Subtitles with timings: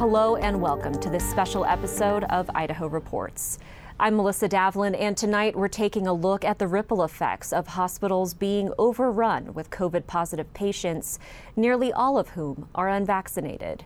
[0.00, 3.58] Hello and welcome to this special episode of Idaho Reports.
[3.98, 8.32] I'm Melissa Davlin, and tonight we're taking a look at the ripple effects of hospitals
[8.32, 11.18] being overrun with COVID positive patients,
[11.54, 13.84] nearly all of whom are unvaccinated.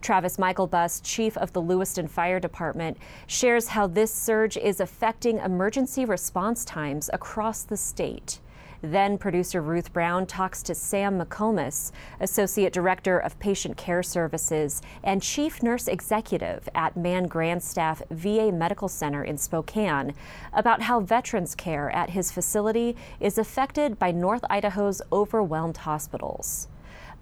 [0.00, 2.98] Travis Myklebust, chief of the Lewiston Fire Department,
[3.28, 8.40] shares how this surge is affecting emergency response times across the state.
[8.82, 15.22] Then producer Ruth Brown talks to Sam McComas, Associate Director of Patient Care Services and
[15.22, 20.14] Chief Nurse Executive at Mann Grandstaff VA Medical Center in Spokane,
[20.52, 26.66] about how veterans care at his facility is affected by North Idaho's overwhelmed hospitals.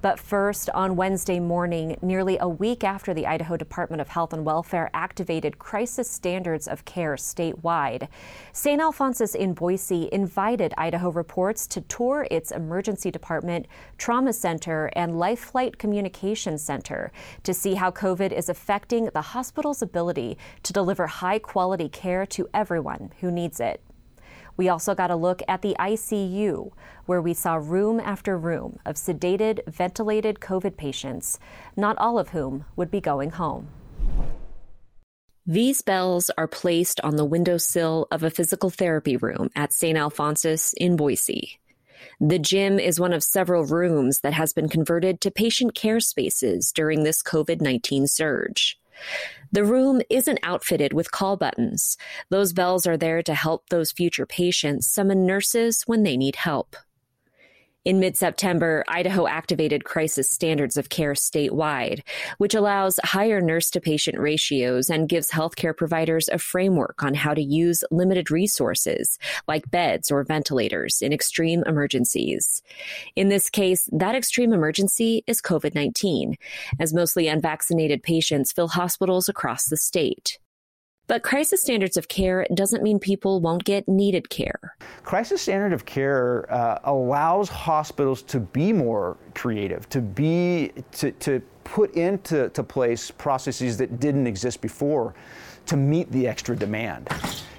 [0.03, 4.47] But first, on Wednesday morning, nearly a week after the Idaho Department of Health and
[4.47, 8.09] Welfare activated crisis standards of care statewide,
[8.55, 8.81] St.
[8.81, 13.67] Alphonsus in Boise invited Idaho Reports to tour its emergency department,
[13.99, 19.83] trauma center, and life flight communication center to see how COVID is affecting the hospital's
[19.83, 23.83] ability to deliver high quality care to everyone who needs it.
[24.61, 26.73] We also got a look at the ICU,
[27.07, 31.39] where we saw room after room of sedated, ventilated COVID patients,
[31.79, 33.69] not all of whom would be going home.
[35.47, 39.97] These bells are placed on the windowsill of a physical therapy room at St.
[39.97, 41.59] Alphonsus in Boise.
[42.21, 46.71] The gym is one of several rooms that has been converted to patient care spaces
[46.71, 48.79] during this COVID 19 surge.
[49.53, 51.97] The room isn't outfitted with call buttons.
[52.29, 56.77] Those bells are there to help those future patients summon nurses when they need help.
[57.87, 62.03] In mid September, Idaho activated crisis standards of care statewide,
[62.37, 67.33] which allows higher nurse to patient ratios and gives healthcare providers a framework on how
[67.33, 69.19] to use limited resources,
[69.49, 72.63] like beds or ventilators, in extreme emergencies.
[73.17, 76.37] In this case, that extreme emergency is COVID 19,
[76.79, 80.39] as mostly unvaccinated patients fill hospitals across the state.
[81.11, 84.77] But crisis standards of care doesn't mean people won't get needed care.
[85.03, 91.43] Crisis standard of care uh, allows hospitals to be more creative, to be to, to
[91.65, 95.13] put into to place processes that didn't exist before
[95.67, 97.09] to meet the extra demand.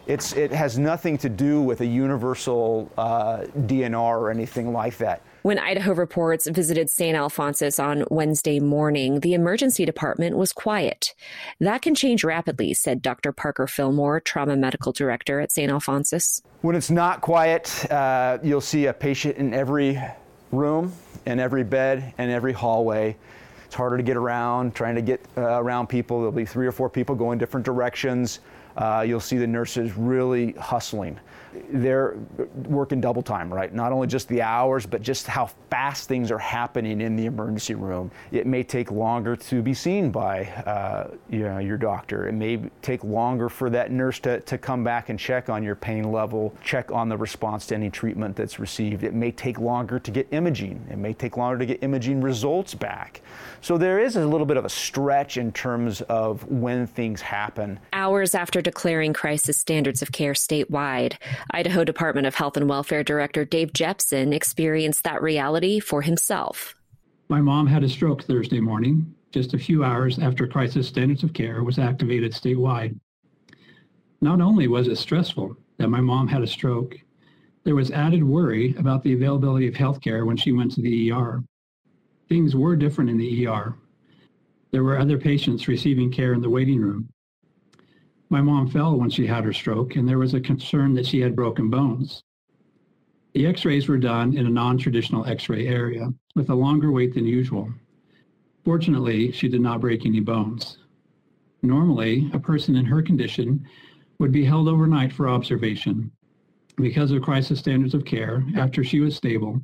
[0.08, 5.24] It's, it has nothing to do with a universal uh, DNR or anything like that.
[5.44, 7.18] When Idaho Reports visited St.
[7.18, 11.16] Alphonsus on Wednesday morning, the emergency department was quiet.
[11.60, 13.32] That can change rapidly, said Dr.
[13.32, 15.72] Parker Fillmore, trauma medical director at St.
[15.72, 16.44] Alphonsus.
[16.62, 20.00] When it's not quiet, uh, you'll see a patient in every
[20.52, 20.94] room,
[21.26, 23.18] in every bed, and every hallway.
[23.66, 26.20] It's harder to get around, trying to get uh, around people.
[26.20, 28.42] There'll be three or four people going different directions.
[28.78, 31.20] Uh, you'll see the nurses really hustling
[31.70, 32.16] they're
[32.68, 33.74] working double time, right?
[33.74, 37.76] Not only just the hours, but just how fast things are happening in the emergency
[37.76, 38.12] room.
[38.32, 42.28] It may take longer to be seen by uh, you know, your doctor.
[42.28, 45.76] It may take longer for that nurse to, to come back and check on your
[45.76, 49.04] pain level, check on the response to any treatment that's received.
[49.04, 50.86] It may take longer to get imaging.
[50.90, 53.22] It may take longer to get imaging results back.
[53.62, 57.80] So there is a little bit of a stretch in terms of when things happen.
[57.94, 61.16] Hours after declaring crisis standards of care statewide,
[61.50, 66.76] Idaho Department of Health and Welfare Director Dave Jeppesen experienced that reality for himself.
[67.30, 71.34] My mom had a stroke Thursday morning, just a few hours after crisis standards of
[71.34, 73.00] care was activated statewide.
[74.22, 76.96] Not only was it stressful that my mom had a stroke,
[77.64, 81.12] there was added worry about the availability of health care when she went to the
[81.12, 81.44] ER.
[82.28, 83.76] Things were different in the ER.
[84.72, 87.10] There were other patients receiving care in the waiting room.
[88.32, 91.20] My mom fell when she had her stroke, and there was a concern that she
[91.20, 92.24] had broken bones.
[93.34, 96.94] The x rays were done in a non traditional x ray area with a longer
[96.94, 97.70] wait than usual.
[98.64, 100.78] Fortunately, she did not break any bones.
[101.62, 103.68] Normally, a person in her condition
[104.20, 106.10] would be held overnight for observation.
[106.78, 109.60] Because of crisis standards of care, after she was stable,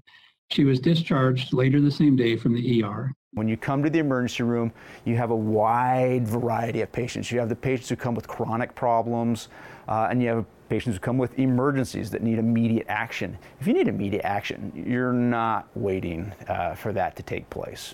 [0.50, 3.14] she was discharged later the same day from the ER.
[3.34, 4.72] When you come to the emergency room,
[5.06, 7.32] you have a wide variety of patients.
[7.32, 9.50] You have the patients who come with chronic problems,
[9.88, 13.38] uh, and you have patients who come with emergencies that need immediate action.
[13.60, 17.94] If you need immediate action, you're not waiting uh, for that to take place.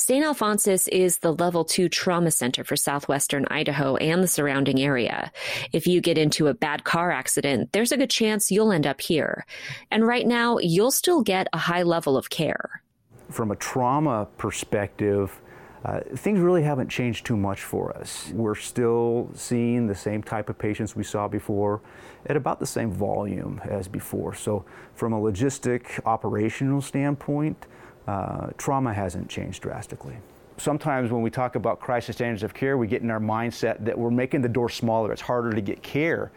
[0.00, 0.24] St.
[0.24, 5.30] Alphonsus is the level two trauma center for southwestern Idaho and the surrounding area.
[5.74, 9.02] If you get into a bad car accident, there's a good chance you'll end up
[9.02, 9.44] here.
[9.90, 12.82] And right now, you'll still get a high level of care.
[13.28, 15.38] From a trauma perspective,
[15.84, 18.32] uh, things really haven't changed too much for us.
[18.34, 21.82] We're still seeing the same type of patients we saw before
[22.24, 24.34] at about the same volume as before.
[24.34, 24.64] So,
[24.94, 27.66] from a logistic operational standpoint,
[28.06, 30.16] uh, trauma hasn't changed drastically.
[30.56, 33.98] Sometimes when we talk about crisis standards of care, we get in our mindset that
[33.98, 36.30] we're making the door smaller, it's harder to get care.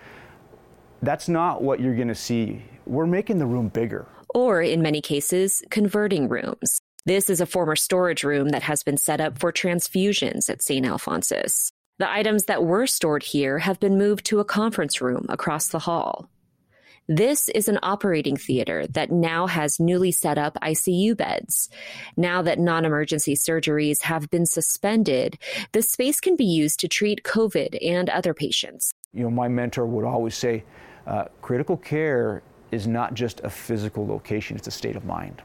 [1.02, 2.64] That's not what you're going to see.
[2.86, 4.06] We're making the room bigger.
[4.34, 6.80] Or, in many cases, converting rooms.
[7.06, 10.86] This is a former storage room that has been set up for transfusions at St.
[10.86, 11.70] Alphonsus.
[12.00, 15.80] The items that were stored here have been moved to a conference room across the
[15.80, 16.30] hall.
[17.10, 21.70] This is an operating theater that now has newly set up ICU beds.
[22.16, 25.38] Now that non emergency surgeries have been suspended,
[25.74, 28.94] the space can be used to treat COVID and other patients.
[29.14, 30.64] You know, my mentor would always say
[31.06, 32.42] uh, critical care
[32.72, 35.42] is not just a physical location, it's a state of mind.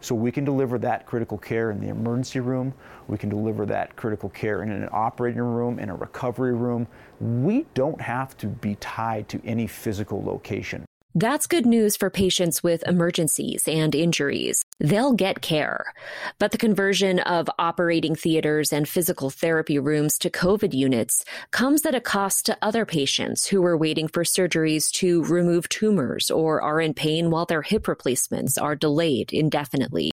[0.00, 2.74] So we can deliver that critical care in the emergency room.
[3.06, 6.88] We can deliver that critical care in an operating room, in a recovery room.
[7.20, 10.85] We don't have to be tied to any physical location.
[11.18, 14.62] That's good news for patients with emergencies and injuries.
[14.80, 15.94] They'll get care.
[16.38, 21.94] But the conversion of operating theaters and physical therapy rooms to COVID units comes at
[21.94, 26.82] a cost to other patients who are waiting for surgeries to remove tumors or are
[26.82, 30.10] in pain while their hip replacements are delayed indefinitely.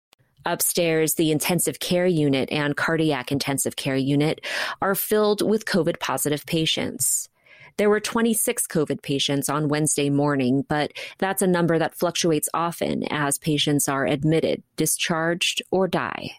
[0.47, 4.43] Upstairs, the intensive care unit and cardiac intensive care unit
[4.81, 7.29] are filled with COVID positive patients.
[7.77, 13.03] There were 26 COVID patients on Wednesday morning, but that's a number that fluctuates often
[13.11, 16.31] as patients are admitted, discharged, or die.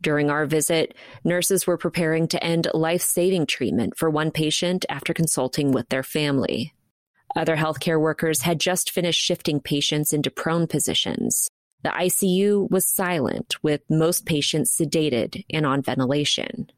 [0.00, 0.94] During our visit,
[1.24, 6.04] nurses were preparing to end life saving treatment for one patient after consulting with their
[6.04, 6.72] family.
[7.36, 11.48] Other healthcare workers had just finished shifting patients into prone positions.
[11.82, 16.70] The ICU was silent, with most patients sedated and on ventilation.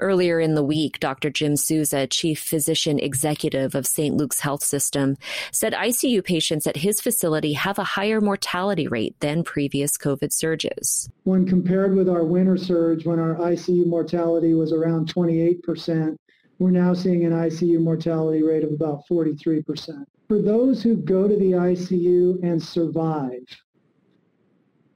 [0.00, 1.30] Earlier in the week, Dr.
[1.30, 4.16] Jim Souza, chief physician executive of St.
[4.16, 5.16] Luke's Health System,
[5.52, 11.08] said ICU patients at his facility have a higher mortality rate than previous COVID surges.
[11.22, 16.16] When compared with our winter surge, when our ICU mortality was around 28%,
[16.58, 20.04] we're now seeing an ICU mortality rate of about 43%.
[20.26, 23.44] For those who go to the ICU and survive,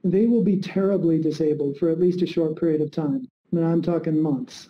[0.03, 3.29] they will be terribly disabled for at least a short period of time.
[3.53, 4.69] And I'm talking months.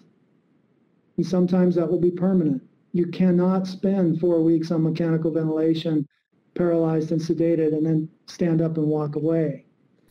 [1.19, 2.63] And sometimes that will be permanent.
[2.93, 6.07] You cannot spend four weeks on mechanical ventilation,
[6.55, 9.65] paralyzed and sedated, and then stand up and walk away.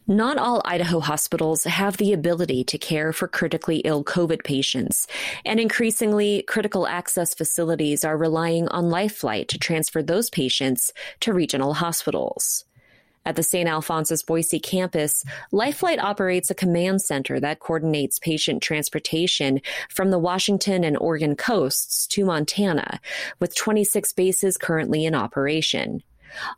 [0.06, 5.06] Not all Idaho hospitals have the ability to care for critically ill COVID patients,
[5.46, 11.72] and increasingly, critical access facilities are relying on LifeFlight to transfer those patients to regional
[11.72, 12.66] hospitals.
[13.28, 13.68] At the St.
[13.68, 15.22] Alphonsus Boise campus,
[15.52, 19.60] LifeFlight operates a command center that coordinates patient transportation
[19.90, 22.98] from the Washington and Oregon coasts to Montana,
[23.38, 26.02] with 26 bases currently in operation.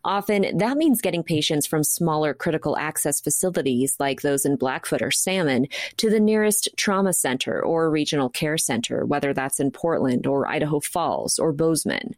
[0.05, 5.11] Often, that means getting patients from smaller critical access facilities like those in Blackfoot or
[5.11, 5.67] Salmon
[5.97, 10.79] to the nearest trauma center or regional care center, whether that's in Portland or Idaho
[10.79, 12.15] Falls or Bozeman.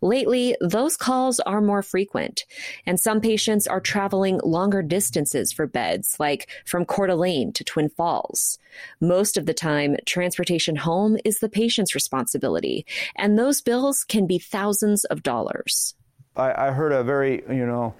[0.00, 2.44] Lately, those calls are more frequent,
[2.86, 7.88] and some patients are traveling longer distances for beds, like from Coeur d'Alene to Twin
[7.88, 8.58] Falls.
[9.00, 14.38] Most of the time, transportation home is the patient's responsibility, and those bills can be
[14.38, 15.94] thousands of dollars.
[16.36, 17.94] I, I heard a very, you know,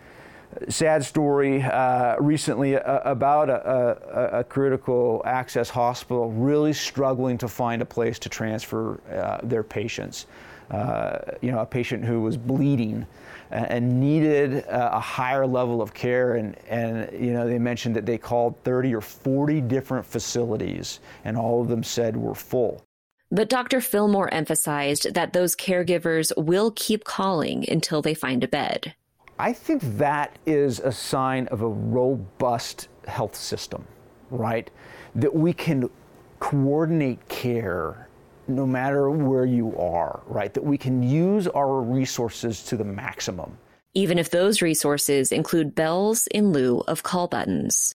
[0.69, 7.49] sad story uh, recently uh, about a, a, a, critical access hospital really struggling to
[7.49, 10.27] find a place to transfer uh, their patients
[10.71, 13.07] uh, you know, a patient who was bleeding
[13.51, 16.37] and needed a higher level of care.
[16.37, 21.37] And, and, you know, they mentioned that they called 30 or 40 different facilities, and
[21.37, 22.83] all of them said we're full.
[23.31, 23.81] But Dr.
[23.81, 28.95] Fillmore emphasized that those caregivers will keep calling until they find a bed.
[29.39, 33.85] I think that is a sign of a robust health system,
[34.31, 34.71] right?
[35.17, 35.91] That we can
[36.39, 38.09] coordinate care
[38.47, 40.53] no matter where you are, right?
[40.55, 43.59] That we can use our resources to the maximum.
[43.95, 47.95] Even if those resources include bells in lieu of call buttons.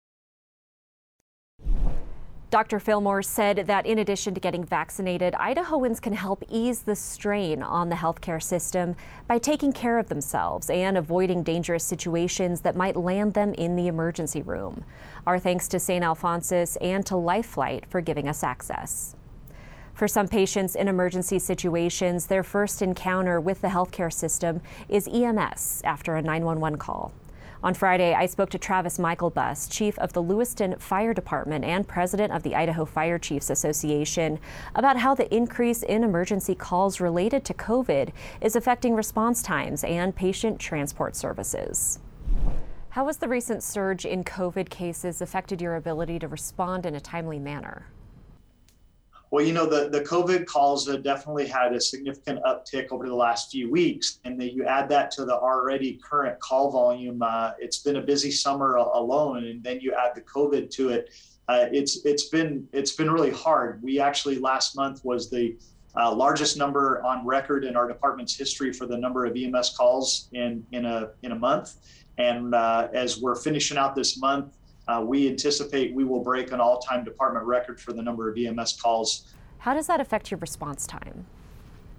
[2.57, 2.81] Dr.
[2.81, 7.91] Fillmore said that in addition to getting vaccinated, Idahoans can help ease the strain on
[7.91, 8.97] the healthcare system
[9.29, 13.89] by taking care of themselves and avoiding dangerous situations that might land them in the
[13.89, 14.87] emergency room.
[15.27, 16.03] Our thanks to St.
[16.03, 19.15] Alphonsus and to LifeFlight for giving us access.
[19.93, 25.83] For some patients in emergency situations, their first encounter with the healthcare system is EMS
[25.85, 27.13] after a 911 call.
[27.63, 32.33] On Friday, I spoke to Travis Myklebust, chief of the Lewiston Fire Department and president
[32.33, 34.39] of the Idaho Fire Chiefs Association,
[34.75, 38.11] about how the increase in emergency calls related to COVID
[38.43, 41.99] is affecting response times and patient transport services.
[42.91, 47.01] How has the recent surge in COVID cases affected your ability to respond in a
[47.01, 47.87] timely manner?
[49.31, 53.15] Well, you know, the, the COVID calls have definitely had a significant uptick over the
[53.15, 54.21] last few weeks.
[54.25, 57.21] And then you add that to the already current call volume.
[57.23, 59.45] Uh, it's been a busy summer alone.
[59.47, 61.11] And then you add the COVID to it.
[61.49, 63.83] Uh, it's it's been it's been really hard.
[63.83, 65.57] We actually last month was the
[65.97, 70.29] uh, largest number on record in our department's history for the number of EMS calls
[70.33, 71.77] in in a in a month.
[72.19, 74.57] And uh, as we're finishing out this month,
[74.89, 78.81] uh, we anticipate we will break an all-time department record for the number of EMS
[78.81, 79.35] calls.
[79.59, 81.27] How does that affect your response time?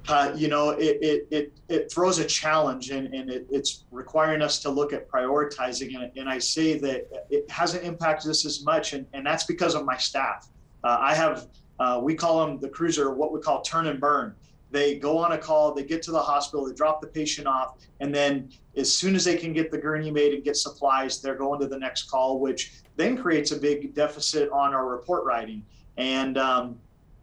[0.07, 4.41] Uh, you know, it, it, it, it, throws a challenge and, and it, it's requiring
[4.41, 6.01] us to look at prioritizing.
[6.01, 9.75] And, and I say that it hasn't impacted us as much, and, and that's because
[9.75, 10.47] of my staff.
[10.85, 11.47] Uh, I have,
[11.79, 14.33] uh, we call them the cruiser, what we call turn and burn.
[14.69, 17.77] They go on a call, they get to the hospital, they drop the patient off,
[18.01, 21.35] and then as soon as they can get the gurney made and get supplies, they're
[21.35, 25.65] going to the next call, which then creates a big deficit on our report writing.
[25.97, 26.77] And um,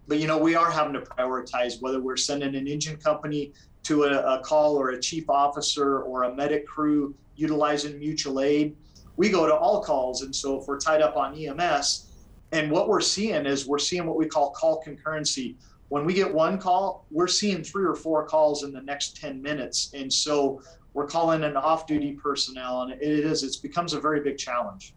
[0.07, 3.53] but you know we are having to prioritize whether we're sending an engine company
[3.85, 8.77] to a, a call or a chief officer or a medic crew utilizing mutual aid.
[9.17, 12.11] We go to all calls, and so if we're tied up on EMS,
[12.53, 15.57] and what we're seeing is we're seeing what we call call concurrency
[15.95, 19.41] when we get one call, we're seeing three or four calls in the next 10
[19.41, 19.93] minutes.
[19.95, 20.61] And so
[20.93, 24.93] we're calling an off duty personnel, and it is, it becomes a very big challenge.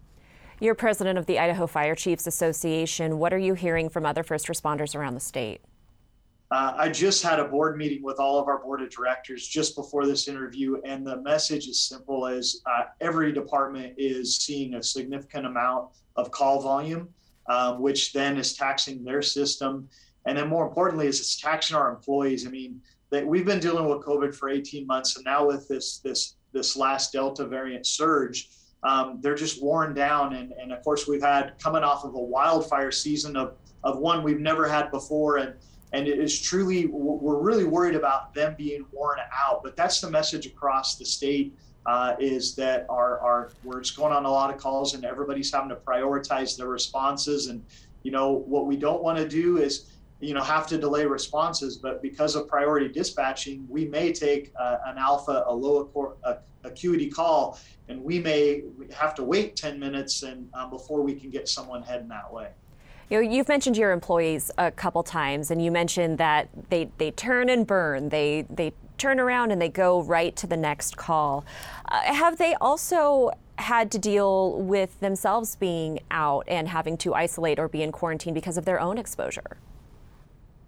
[0.59, 3.19] You're president of the Idaho Fire Chiefs Association.
[3.19, 5.61] What are you hearing from other first responders around the state?
[6.49, 9.75] Uh, I just had a board meeting with all of our board of directors just
[9.75, 14.81] before this interview, and the message is simple: as uh, every department is seeing a
[14.81, 17.09] significant amount of call volume,
[17.49, 19.87] um, which then is taxing their system
[20.27, 22.45] and then more importantly, is it's taxing our employees.
[22.45, 25.99] I mean, that we've been dealing with COVID for 18 months, and now with this
[25.99, 28.49] this this last Delta variant surge,
[28.83, 30.35] um, they're just worn down.
[30.35, 34.21] And, and of course, we've had coming off of a wildfire season of of one
[34.21, 35.53] we've never had before, and
[35.93, 39.63] and it is truly we're really worried about them being worn out.
[39.63, 41.57] But that's the message across the state.
[41.85, 45.49] Uh, is that our, our we're just going on a lot of calls and everybody's
[45.53, 47.63] having to prioritize their responses and
[48.03, 49.89] you know what we don't want to do is
[50.19, 54.77] you know have to delay responses but because of priority dispatching we may take uh,
[54.85, 56.15] an alpha a low
[56.63, 61.29] acuity call and we may have to wait 10 minutes and um, before we can
[61.29, 62.49] get someone heading that way
[63.09, 67.11] you know, you've mentioned your employees a couple times, and you mentioned that they, they
[67.11, 68.09] turn and burn.
[68.09, 71.45] They they turn around and they go right to the next call.
[71.89, 77.59] Uh, have they also had to deal with themselves being out and having to isolate
[77.59, 79.57] or be in quarantine because of their own exposure?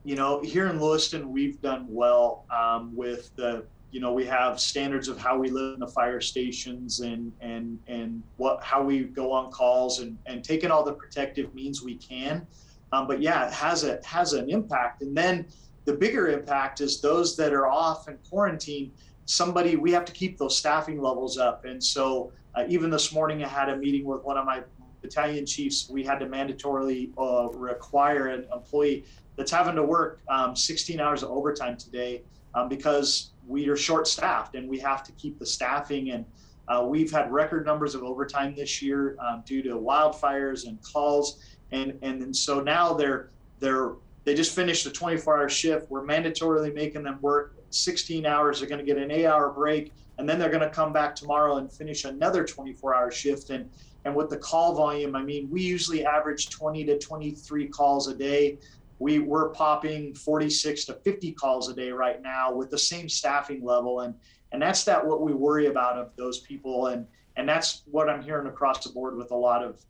[0.04, 4.60] You know, here in Lewiston, we've done well um, with the, you know, we have
[4.60, 9.04] standards of how we live in the fire stations and and and what how we
[9.04, 12.46] go on calls and and taking all the protective means we can.
[12.92, 15.02] Um, but yeah, it has a has an impact.
[15.02, 15.48] And then
[15.86, 18.92] the bigger impact is those that are off in quarantine.
[19.26, 21.66] Somebody we have to keep those staffing levels up.
[21.66, 24.62] And so uh, even this morning, I had a meeting with one of my
[25.02, 25.90] battalion chiefs.
[25.90, 31.24] We had to mandatorily uh, require an employee that's having to work um, 16 hours
[31.24, 35.46] of overtime today um, because we are short staffed and we have to keep the
[35.46, 36.12] staffing.
[36.12, 36.26] And
[36.68, 41.44] uh, we've had record numbers of overtime this year um, due to wildfires and calls.
[41.72, 43.30] And and, so now they're
[43.60, 45.90] they're they just finished a 24 hour shift.
[45.90, 47.56] We're mandatorily making them work.
[47.72, 50.70] 16 hours they're going to get an eight hour break and then they're going to
[50.70, 53.52] come back tomorrow and finish another 24 hour shift.
[53.52, 53.70] And
[54.06, 58.16] and with the call volume i mean we usually average 20 to 23 calls a
[58.16, 58.58] day.
[59.02, 63.64] We we're popping 46 to 50 calls a day right now with the same staffing
[63.64, 64.02] level.
[64.02, 64.14] And
[64.52, 66.88] and that's that what we worry about of those people.
[66.88, 67.08] And
[67.40, 69.82] and that's what i'm hearing across the board with a lot of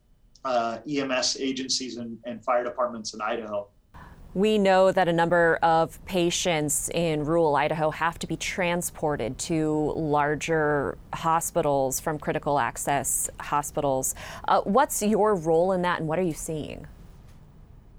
[0.46, 3.68] uh, ems agencies and, and fire departments in idaho
[4.40, 9.92] we know that a number of patients in rural Idaho have to be transported to
[9.98, 14.16] larger hospitals from critical access hospitals.
[14.48, 16.88] Uh, what's your role in that, and what are you seeing?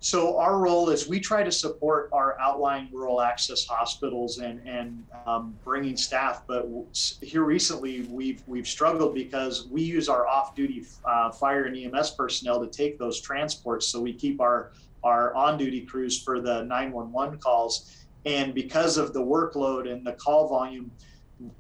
[0.02, 5.04] So our role is we try to support our outlying rural access hospitals and and
[5.26, 6.44] um, bringing staff.
[6.46, 6.66] But
[7.20, 12.64] here recently, we've we've struggled because we use our off-duty uh, fire and EMS personnel
[12.64, 13.88] to take those transports.
[13.88, 18.06] So we keep our our on-duty crews for the 911 calls.
[18.26, 20.90] And because of the workload and the call volume,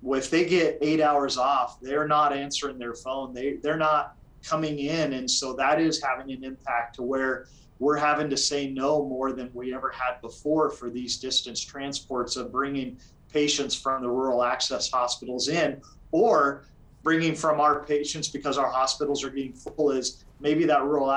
[0.04, 3.32] if they get eight hours off, they're not answering their phone.
[3.32, 7.46] They they're not coming in, and so that is having an impact to where
[7.78, 12.36] we're having to say no more than we ever had before for these distance transports
[12.36, 12.98] of bringing
[13.32, 15.80] patients from the rural access hospitals in
[16.12, 16.66] or
[17.02, 21.10] bringing from our patients because our hospitals are getting full is maybe that rural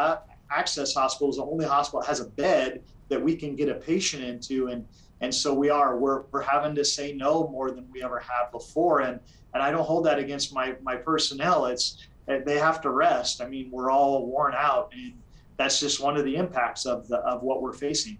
[0.52, 3.76] access hospital is the only hospital that has a bed that we can get a
[3.76, 4.86] patient into and
[5.22, 8.52] and so we are we're, we're having to say no more than we ever have
[8.52, 9.20] before and
[9.54, 13.42] and i don't hold that against my my personnel it's eh, they have to rest
[13.42, 15.14] i mean we're all worn out and
[15.58, 18.18] that's just one of the impacts of the of what we're facing.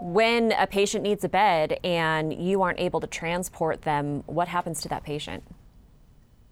[0.00, 4.80] When a patient needs a bed and you aren't able to transport them, what happens
[4.82, 5.42] to that patient?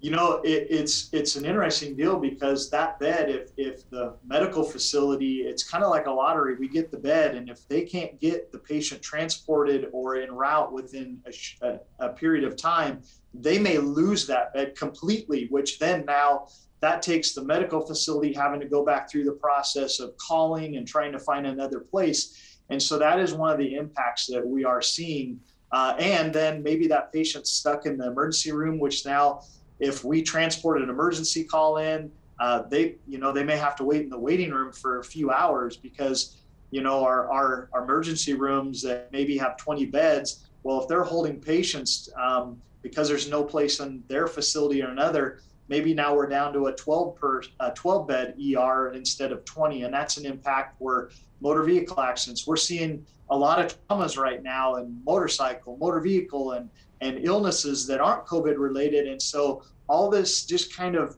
[0.01, 4.63] You know, it, it's it's an interesting deal because that bed, if if the medical
[4.63, 6.55] facility, it's kind of like a lottery.
[6.55, 10.73] We get the bed, and if they can't get the patient transported or en route
[10.73, 13.03] within a, a, a period of time,
[13.35, 15.49] they may lose that bed completely.
[15.51, 16.47] Which then now
[16.81, 20.87] that takes the medical facility having to go back through the process of calling and
[20.87, 22.59] trying to find another place.
[22.71, 25.41] And so that is one of the impacts that we are seeing.
[25.73, 29.43] Uh, and then maybe that patient's stuck in the emergency room, which now,
[29.81, 33.85] if we transport an emergency call in, uh, they, you know, they may have to
[33.85, 36.37] wait in the waiting room for a few hours because,
[36.71, 40.49] you know, our, our, our emergency rooms that maybe have 20 beds.
[40.63, 45.41] Well, if they're holding patients um, because there's no place in their facility or another,
[45.69, 49.83] maybe now we're down to a 12 per a 12 bed ER instead of 20,
[49.83, 52.47] and that's an impact where motor vehicle accidents.
[52.47, 56.71] We're seeing a lot of traumas right now in motorcycle, motor vehicle, and
[57.01, 61.17] and illnesses that aren't COVID related, and so all this just kind of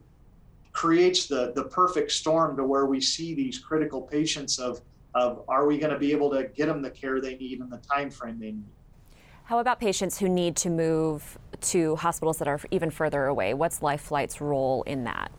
[0.73, 4.81] creates the the perfect storm to where we see these critical patients of
[5.15, 7.69] of are we going to be able to get them the care they need in
[7.69, 8.65] the time frame they need
[9.51, 13.53] how about patients who need to move to hospitals that are even further away?
[13.53, 15.33] What's Life Flight's role in that?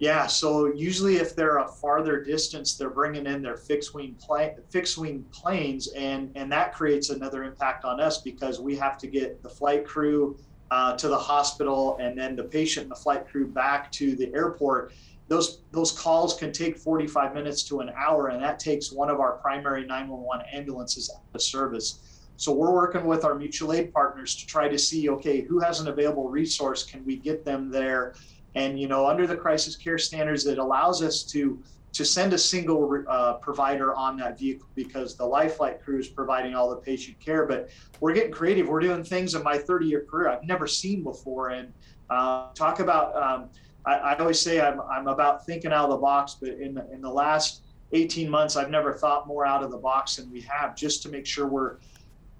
[0.00, 4.52] Yeah, so usually if they're a farther distance, they're bringing in their fixed wing plane,
[4.70, 9.06] fixed wing planes, and and that creates another impact on us because we have to
[9.06, 10.38] get the flight crew
[10.70, 14.32] uh, to the hospital and then the patient and the flight crew back to the
[14.34, 14.94] airport.
[15.28, 19.20] Those those calls can take 45 minutes to an hour, and that takes one of
[19.20, 22.20] our primary 911 ambulances out of service.
[22.38, 25.80] So we're working with our mutual aid partners to try to see, okay, who has
[25.80, 26.84] an available resource?
[26.84, 28.14] Can we get them there?
[28.54, 32.38] And you know, under the crisis care standards, it allows us to to send a
[32.38, 37.18] single uh, provider on that vehicle because the LifeFlight crew is providing all the patient
[37.18, 37.46] care.
[37.46, 38.68] But we're getting creative.
[38.68, 41.48] We're doing things in my 30-year career I've never seen before.
[41.48, 41.72] And
[42.08, 43.48] uh, talk about, um,
[43.84, 46.36] I, I, always say I'm, I'm about thinking out of the box.
[46.40, 49.78] But in the, in the last 18 months, I've never thought more out of the
[49.78, 51.78] box than we have, just to make sure we're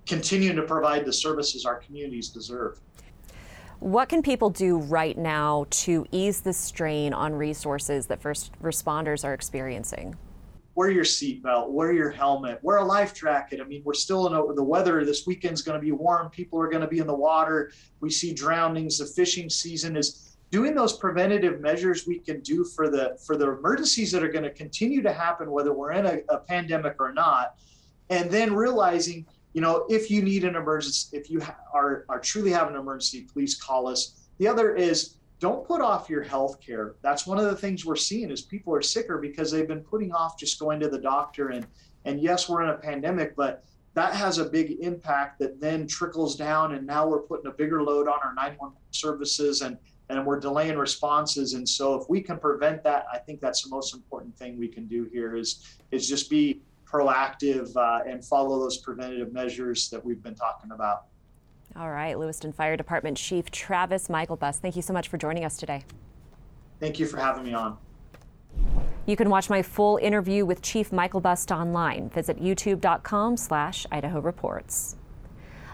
[0.07, 2.81] continuing to provide the services our communities deserve.
[3.81, 9.25] What can people do right now to ease the strain on resources that first responders
[9.25, 10.17] are experiencing?
[10.75, 13.59] Wear your seatbelt, wear your helmet, wear a life jacket.
[13.59, 15.03] I mean, we're still in the weather.
[15.07, 16.29] This weekend's going to be warm.
[16.29, 17.73] People are going to be in the water.
[18.01, 18.99] We see drownings.
[18.99, 23.51] The fishing season is doing those preventative measures we can do for the for the
[23.51, 27.15] emergencies that are going to continue to happen, whether we're in a, a pandemic or
[27.15, 27.55] not.
[28.11, 31.43] And then realizing you know, if you need an emergency, if you
[31.75, 34.29] are, are truly have an emergency, please call us.
[34.39, 36.95] The other is don't put off your health care.
[37.03, 40.13] That's one of the things we're seeing is people are sicker because they've been putting
[40.13, 41.49] off just going to the doctor.
[41.49, 41.67] And,
[42.05, 46.37] and yes, we're in a pandemic, but that has a big impact that then trickles
[46.37, 46.75] down.
[46.75, 49.79] And now we're putting a bigger load on our 911 services and,
[50.11, 51.55] and we're delaying responses.
[51.55, 54.69] And so if we can prevent that, I think that's the most important thing we
[54.69, 60.05] can do here is, is just be proactive uh, and follow those preventative measures that
[60.05, 61.05] we've been talking about.
[61.77, 65.57] All right, Lewiston Fire Department Chief Travis Myklebust, thank you so much for joining us
[65.57, 65.85] today.
[66.81, 67.77] Thank you for having me on.
[69.07, 72.11] You can watch my full interview with Chief Myklebust online.
[72.11, 74.97] Visit youtube.com slash Idaho Reports.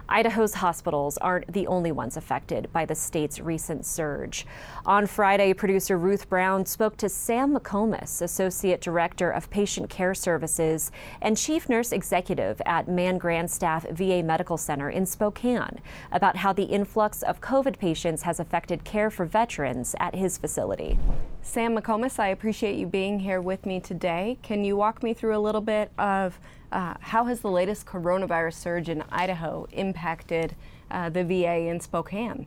[0.09, 4.47] Idaho's hospitals aren't the only ones affected by the state's recent surge.
[4.85, 10.93] On Friday, producer Ruth Brown spoke to Sam McComas, Associate Director of Patient Care Services
[11.21, 15.81] and Chief Nurse Executive at Mann Grandstaff VA Medical Center in Spokane,
[16.13, 20.99] about how the influx of COVID patients has affected care for veterans at his facility.
[21.43, 24.39] Sam McComas, I appreciate you being here with me today.
[24.43, 26.39] Can you walk me through a little bit of
[26.73, 30.55] uh, how has the latest coronavirus surge in Idaho impacted
[30.91, 32.47] uh, the VA in Spokane?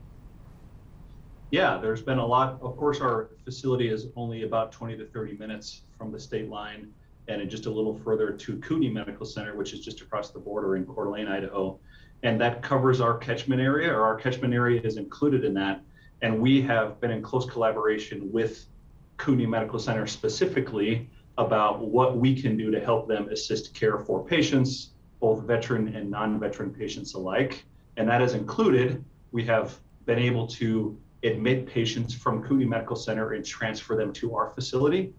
[1.52, 2.60] Yeah, there's been a lot.
[2.62, 6.94] Of course, our facility is only about 20 to 30 minutes from the state line,
[7.28, 10.76] and just a little further to Kootenai Medical Center, which is just across the border
[10.76, 11.80] in Coeur d'Alene, Idaho.
[12.22, 15.82] And that covers our catchment area, or our catchment area is included in that.
[16.22, 18.66] And we have been in close collaboration with
[19.18, 24.24] Kootenai Medical Center specifically about what we can do to help them assist care for
[24.24, 27.64] patients, both veteran and non-veteran patients alike.
[27.96, 33.32] And that has included, we have been able to admit patients from Kootenai Medical Center
[33.34, 35.14] and transfer them to our facility.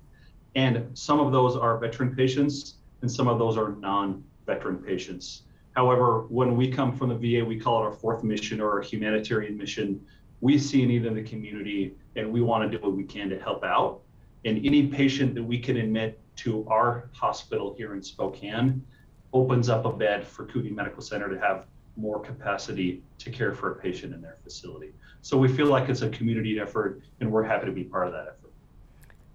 [0.55, 5.45] And some of those are veteran patients and some of those are non-veteran patients.
[5.73, 8.83] However, when we come from the VA, we call it our fourth mission or our
[8.83, 10.05] humanitarian mission.
[10.43, 13.31] We see a need in the community and we want to do what we can
[13.31, 14.03] to help out
[14.45, 18.85] and any patient that we can admit to our hospital here in Spokane
[19.33, 23.73] opens up a bed for Kootenai Medical Center to have more capacity to care for
[23.73, 24.93] a patient in their facility.
[25.23, 28.13] So we feel like it's a community effort, and we're happy to be part of
[28.15, 28.37] that effort.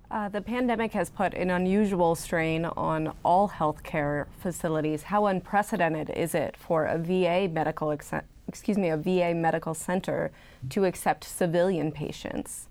[0.10, 5.04] Uh, the pandemic has put an unusual strain on all healthcare facilities.
[5.04, 7.92] How unprecedented is it for a VA medical
[8.48, 10.32] excuse me a VA medical center
[10.70, 12.68] to accept civilian patients?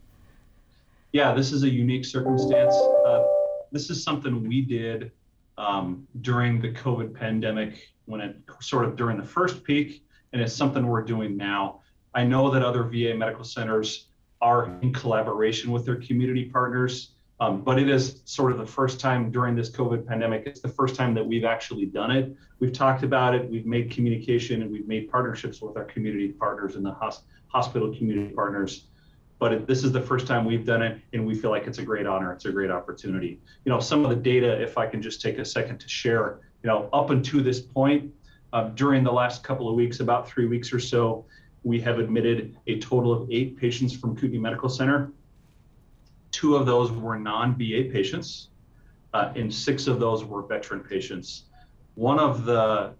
[1.14, 2.74] Yeah, this is a unique circumstance.
[3.06, 3.22] Uh,
[3.70, 5.12] this is something we did
[5.56, 10.52] um, during the COVID pandemic when it sort of during the first peak, and it's
[10.52, 11.82] something we're doing now.
[12.16, 14.08] I know that other VA medical centers
[14.42, 18.98] are in collaboration with their community partners, um, but it is sort of the first
[18.98, 20.42] time during this COVID pandemic.
[20.46, 22.34] It's the first time that we've actually done it.
[22.58, 26.74] We've talked about it, we've made communication, and we've made partnerships with our community partners
[26.74, 28.88] and the hos- hospital community partners
[29.44, 31.76] but it, this is the first time we've done it and we feel like it's
[31.76, 33.38] a great honor it's a great opportunity.
[33.66, 36.40] You know some of the data if i can just take a second to share
[36.62, 38.10] you know up until this point
[38.54, 41.26] uh, during the last couple of weeks about three weeks or so
[41.62, 45.12] we have admitted a total of eight patients from kootenai medical center.
[46.30, 48.48] Two of those were non-va patients
[49.12, 51.44] uh, and six of those were veteran patients.
[51.96, 52.94] One of the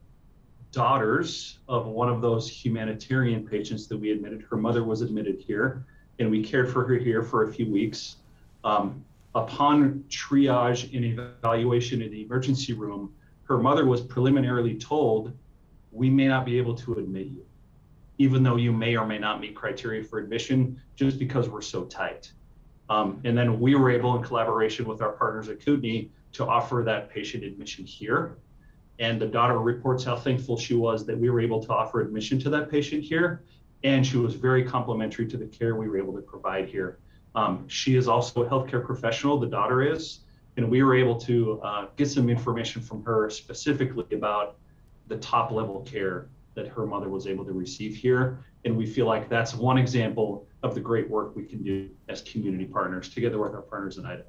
[0.73, 5.87] daughters of one of those humanitarian patients that we admitted her mother was admitted here
[6.19, 8.17] and we cared for her here for a few weeks.
[8.63, 13.13] Um, upon triage and evaluation in the emergency room,
[13.45, 15.33] her mother was preliminarily told,
[15.93, 17.45] we may not be able to admit you,
[18.19, 21.85] even though you may or may not meet criteria for admission, just because we're so
[21.85, 22.33] tight.
[22.89, 26.83] Um, and then we were able, in collaboration with our partners at Kootenai, to offer
[26.85, 28.39] that patient admission here.
[28.99, 32.39] And the daughter reports how thankful she was that we were able to offer admission
[32.41, 33.43] to that patient here
[33.85, 36.99] and she was very complimentary to the care we were able to provide here.
[37.35, 40.21] Um, she is also a healthcare professional, the daughter is,
[40.57, 44.57] and we were able to uh, get some information from her specifically about
[45.09, 48.39] the top level care that her mother was able to receive here.
[48.65, 52.23] And we feel like that's one example of the great work we can do as
[52.23, 54.25] community partners together with our partners in Idaho.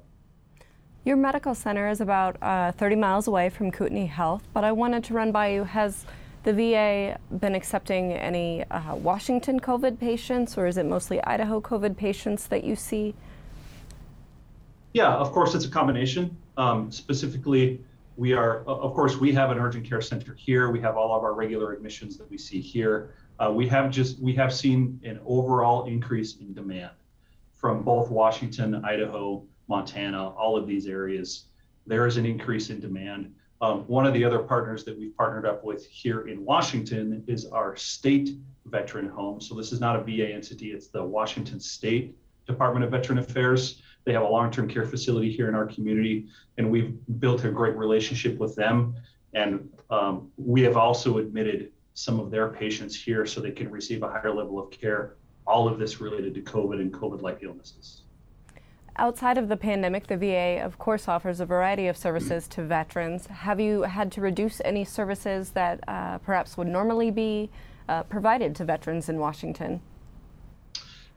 [1.04, 5.04] Your medical center is about uh, 30 miles away from Kootenai Health, but I wanted
[5.04, 5.62] to run by you.
[5.62, 6.04] Has
[6.46, 11.96] the VA been accepting any uh, Washington COVID patients, or is it mostly Idaho COVID
[11.96, 13.14] patients that you see?
[14.92, 16.36] Yeah, of course, it's a combination.
[16.56, 17.80] Um, specifically,
[18.16, 20.70] we are, of course, we have an urgent care center here.
[20.70, 23.14] We have all of our regular admissions that we see here.
[23.40, 26.92] Uh, we have just, we have seen an overall increase in demand
[27.56, 31.46] from both Washington, Idaho, Montana, all of these areas.
[31.88, 33.34] There is an increase in demand.
[33.60, 37.46] Um, one of the other partners that we've partnered up with here in Washington is
[37.46, 39.40] our state veteran home.
[39.40, 42.14] So this is not a VA entity, it's the Washington State
[42.46, 43.80] Department of Veteran Affairs.
[44.04, 47.50] They have a long term care facility here in our community, and we've built a
[47.50, 48.94] great relationship with them.
[49.34, 54.02] And um, we have also admitted some of their patients here so they can receive
[54.02, 55.16] a higher level of care.
[55.46, 58.02] All of this related to COVID and COVID like illnesses.
[58.98, 63.26] Outside of the pandemic, the VA, of course, offers a variety of services to veterans.
[63.26, 67.50] Have you had to reduce any services that uh, perhaps would normally be
[67.90, 69.82] uh, provided to veterans in Washington?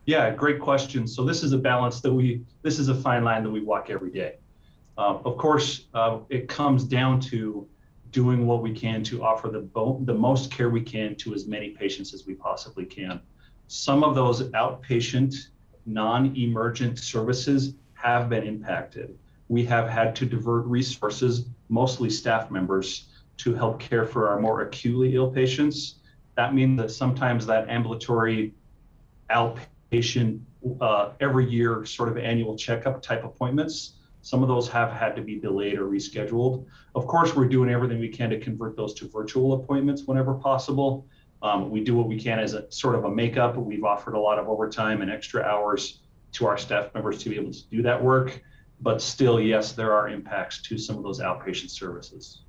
[0.06, 1.08] Yeah, great question.
[1.08, 3.90] So this is a balance that we, this is a fine line that we walk
[3.90, 4.36] every day.
[4.98, 7.66] Uh, of course, uh, it comes down to
[8.12, 11.48] doing what we can to offer the, bo- the most care we can to as
[11.48, 13.22] many patients as we possibly can.
[13.68, 15.36] Some of those outpatient,
[15.94, 19.18] non emergent services have been impacted.
[19.48, 24.62] We have had to divert resources, mostly staff members, to help care for our more
[24.62, 25.96] acutely ill patients.
[26.36, 28.54] That means that sometimes that ambulatory
[29.30, 30.40] outpatient,
[30.82, 35.22] uh, every year sort of annual checkup type appointments some of those have had to
[35.22, 36.66] be delayed or rescheduled.
[36.96, 41.08] Of course, we're doing everything we can to convert those to virtual appointments whenever possible.
[41.42, 43.56] Um, we do what we can as a sort of a makeup.
[43.56, 46.00] We've offered a lot of overtime and extra hours
[46.34, 48.42] to our staff members to be able to do that work.
[48.82, 52.42] But still, yes, there are impacts to some of those outpatient services.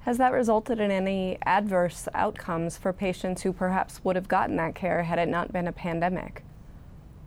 [0.00, 4.74] Has that resulted in any adverse outcomes for patients who perhaps would have gotten that
[4.74, 6.44] care had it not been a pandemic?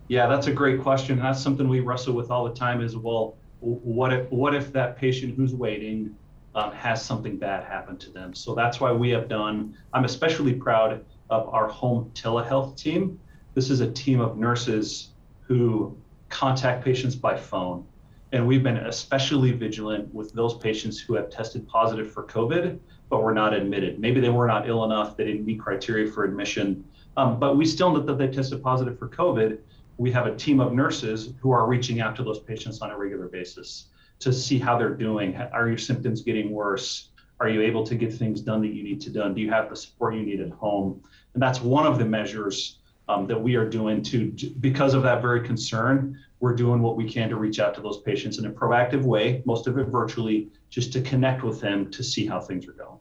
[0.08, 1.20] Yeah, that's a great question.
[1.20, 4.98] That's something we wrestle with all the time as well what if what if that
[4.98, 6.16] patient who's waiting
[6.56, 8.34] um, has something bad happen to them?
[8.34, 9.76] So that's why we have done.
[9.94, 13.20] I'm especially proud of our home telehealth team.
[13.54, 15.10] This is a team of nurses
[15.42, 15.98] who
[16.30, 17.86] contact patients by phone.
[18.34, 23.22] And we've been especially vigilant with those patients who have tested positive for COVID, but
[23.22, 24.00] were not admitted.
[24.00, 26.86] Maybe they were not ill enough, they didn't meet criteria for admission,
[27.18, 29.58] um, but we still know that they tested positive for COVID
[30.02, 32.98] we have a team of nurses who are reaching out to those patients on a
[32.98, 33.90] regular basis
[34.22, 35.36] to see how they're doing.
[35.36, 37.10] Are your symptoms getting worse?
[37.40, 39.34] Are you able to get things done that you need to done?
[39.34, 41.02] Do you have the support you need at home?
[41.34, 42.78] And that's one of the measures
[43.10, 47.10] um, that we are doing to, because of that very concern, we're doing what we
[47.10, 50.50] can to reach out to those patients in a proactive way, most of it virtually,
[50.70, 52.98] just to connect with them to see how things are going.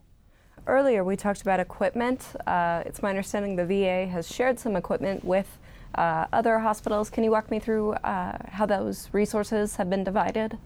[0.66, 2.26] Earlier, we talked about equipment.
[2.46, 5.58] Uh, it's my understanding the VA has shared some equipment with
[5.94, 7.10] uh, other hospitals.
[7.10, 10.58] Can you walk me through uh, how those resources have been divided?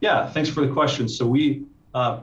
[0.00, 1.08] Yeah, thanks for the question.
[1.08, 2.20] So we uh,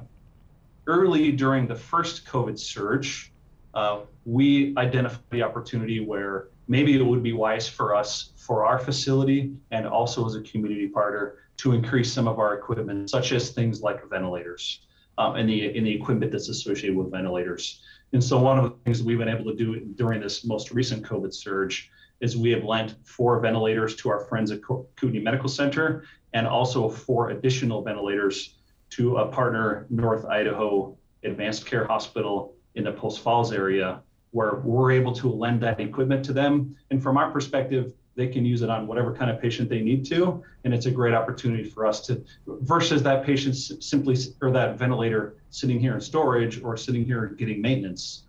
[0.87, 3.31] early during the first COVID surge,
[3.73, 8.77] uh, we identified the opportunity where maybe it would be wise for us, for our
[8.77, 13.51] facility, and also as a community partner, to increase some of our equipment, such as
[13.51, 14.85] things like ventilators
[15.17, 17.81] um, and the and the equipment that's associated with ventilators.
[18.13, 20.71] And so one of the things that we've been able to do during this most
[20.71, 21.89] recent COVID surge
[22.21, 26.03] is we have lent four ventilators to our friends at Kootenai Medical Center
[26.33, 28.55] and also four additional ventilators
[28.91, 34.91] to a partner, North Idaho Advanced Care Hospital in the Post Falls area, where we're
[34.91, 36.75] able to lend that equipment to them.
[36.91, 40.05] And from our perspective, they can use it on whatever kind of patient they need
[40.05, 40.43] to.
[40.63, 45.35] And it's a great opportunity for us to, versus that patient simply, or that ventilator
[45.49, 48.23] sitting here in storage or sitting here getting maintenance.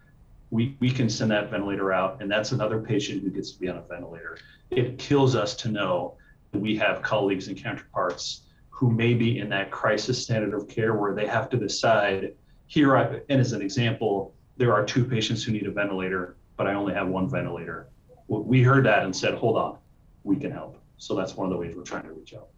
[0.50, 3.68] We, we can send that ventilator out, and that's another patient who gets to be
[3.68, 4.38] on a ventilator.
[4.70, 6.14] It kills us to know
[6.54, 11.14] we have colleagues and counterparts who may be in that crisis standard of care where
[11.14, 12.34] they have to decide
[12.66, 16.66] here, I, and as an example, there are two patients who need a ventilator, but
[16.66, 17.88] I only have one ventilator
[18.28, 19.78] we heard that and said, hold on,
[20.22, 20.78] we can help.
[20.96, 22.48] So that's one of the ways we're trying to reach out.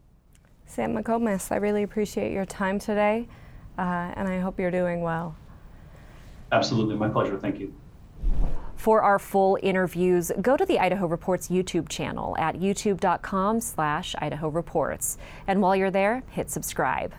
[0.66, 3.28] Sam McComas, I really appreciate your time today,
[3.78, 5.36] uh, and I hope you're doing well.
[6.52, 7.38] Absolutely, my pleasure.
[7.38, 7.74] Thank you.
[8.86, 14.48] For our full interviews, go to the Idaho Reports YouTube channel at youtube.com slash Idaho
[14.48, 15.18] Reports.
[15.48, 17.12] And while you're there, hit subscribe.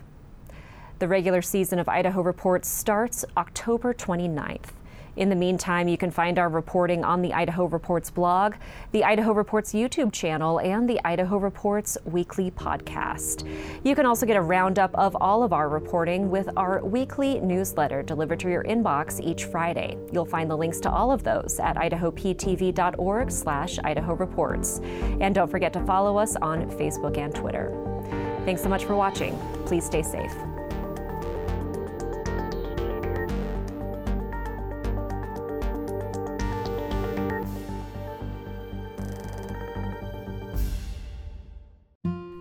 [0.99, 4.77] The regular season of Idaho Reports starts October 29th.
[5.17, 8.53] In the meantime, you can find our reporting on the Idaho Reports blog,
[8.91, 13.47] the Idaho Reports YouTube channel, and the Idaho Reports weekly podcast.
[13.84, 18.03] You can also get a roundup of all of our reporting with our weekly newsletter
[18.03, 19.97] delivered to your inbox each Friday.
[20.13, 24.80] You'll find the links to all of those at idahoptv.org slash Idaho Reports.
[25.19, 27.73] And don't forget to follow us on Facebook and Twitter.
[28.45, 29.38] Thanks so much for watching.
[29.65, 30.34] Please stay safe.